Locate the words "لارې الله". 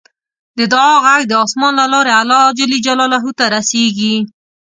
1.93-2.49